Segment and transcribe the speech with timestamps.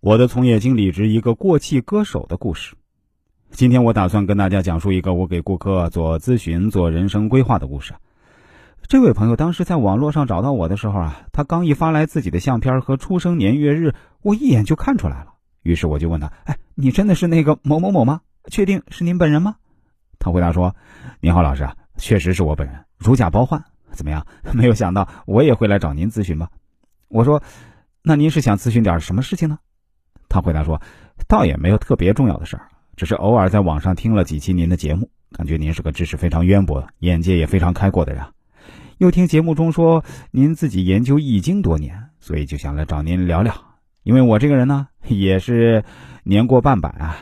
[0.00, 2.76] 我的从业经历之一个过气歌手的故事。
[3.50, 7.94] 今天我打算跟大家讲述一个我给顾客做咨询、做人生规划的故事。
[8.86, 13.92] 这位朋友当时在网络上找到我的时候啊，他刚一发来自己的相片和出生年月日，
[14.22, 15.34] 我一眼就看出来了。
[15.62, 18.20] 于是我就问他：“哎，你真的是那个某某某吗？
[18.52, 19.56] 确定是您本人吗？”
[20.20, 20.76] 他回答说
[21.20, 23.64] ：“您好，老师，确实是我本人，如假包换。
[23.90, 24.24] 怎么样？
[24.52, 26.48] 没有想到我也会来找您咨询吧？”
[27.08, 27.42] 我说
[28.02, 29.58] ：“那您是想咨询点什么事情呢？”
[30.28, 30.80] 他回答说
[31.26, 38.22] ：“倒也没有特别重要的事儿，只是偶尔在网上听了几期您的节目，感觉您是个知识非常渊博、眼界也非常开阔的人。
[38.98, 43.54] 又听节目中说您自己研究易经多年，所以就想来找您聊聊。
[44.02, 45.84] 因为我这个人呢，也是
[46.24, 47.16] 年过半百啊，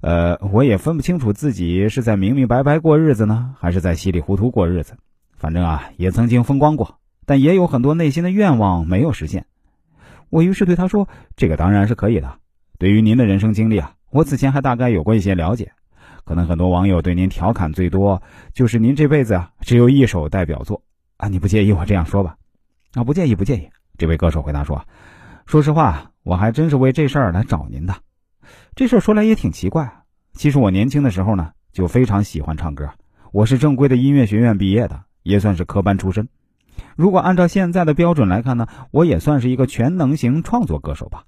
[0.00, 4.96] 呃，我也分不清楚自己是在明明白白过日子呢，还是在稀里糊涂过日子。
[5.36, 9.46] 反正啊，也曾经风光过，但也有很多内心的愿望没有实现。
[10.32, 12.38] 我于是对他说：‘这个当然是可以的。’
[12.80, 15.70] 对于您的人生经历啊，我此前还大概有过一些了解。
[16.24, 18.20] 可能很多网友对您调侃最多，
[18.54, 20.82] 就是您这辈子啊只有一首代表作
[21.18, 22.34] 啊，你不介意我这样说吧？
[22.94, 23.68] 啊，不介意，不介意。
[23.98, 24.82] 这位歌手回答说
[25.44, 27.94] ：“说实话，我还真是为这事儿来找您的。
[28.74, 30.02] 这事儿说来也挺奇怪。
[30.32, 32.88] 其实我年轻的时候呢，就非常喜欢唱歌。
[33.32, 36.26] 我是正规的音乐学院毕业的，也算是科班出身。
[36.96, 41.24] 如果按照现在的标准来看呢，我也算是一个全能型创作歌手吧。”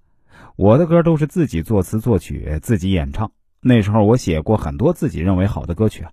[0.57, 3.33] 我的歌都是自己作词作曲，自己演唱。
[3.61, 6.05] 那时候我写过很多自己认为好的歌曲，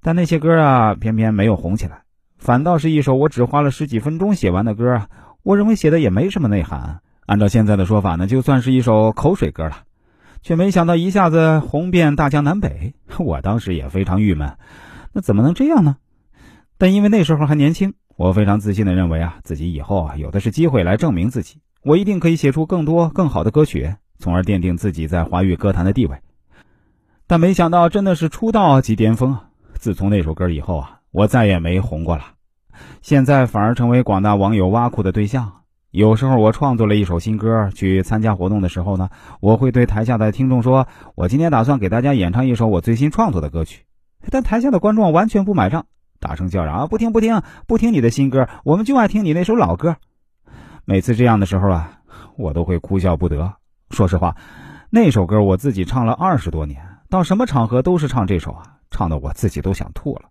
[0.00, 2.02] 但那些歌啊，偏偏没有红起来，
[2.38, 5.08] 反倒是一首我只花了十几分钟写完的歌啊，
[5.42, 7.00] 我认为写的也没什么内涵。
[7.26, 9.78] 按照现在的说法呢，就算是一首口水歌了，
[10.42, 12.94] 却没想到一下子红遍大江南北。
[13.18, 14.56] 我当时也非常郁闷，
[15.12, 15.96] 那怎么能这样呢？
[16.78, 21.56] 但因为那时候还年轻，我非常自信的认为啊，自己以后啊有的是机会来证明自己。
[21.82, 26.16] 我一定可以写出更多更好的歌曲，从而奠定自己在华语歌坛的地位。
[27.26, 29.48] 但没想到，真的是出道即巅峰啊！
[29.74, 32.22] 自从那首歌以后啊，我再也没红过了。
[33.00, 35.54] 现在反而成为广大网友挖苦的对象。
[35.90, 39.10] 有时候我创作了一首新歌，去参加活动的时候呢，
[39.40, 40.86] 我会对台下的听众说
[41.16, 43.82] ：“我今天打算给大家演唱一首我最新创作的歌曲。”
[44.30, 45.86] 但台下的观众完全不买账，
[46.22, 49.96] 大声叫嚷：“啊，不听不听不听你的新歌，我们就爱听你那首老歌。”
[50.86, 51.98] 每次这样的时候啊，
[52.38, 53.52] 我都会哭笑不得。
[53.90, 54.34] 说实话，
[54.88, 60.22] 那首歌我自己唱了二十多年，到什么场合都是唱这首啊，唱的我自己都想吐了。